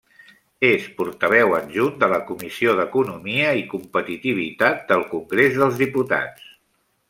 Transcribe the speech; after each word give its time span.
És 0.69 0.85
portaveu 1.01 1.53
adjunt 1.57 1.99
de 2.03 2.09
la 2.13 2.19
Comissió 2.31 2.73
d'Economia 2.81 3.53
i 3.61 3.63
Competitivitat 3.77 4.83
del 4.93 5.07
Congrés 5.15 5.61
dels 5.63 5.79
Diputats. 5.87 6.53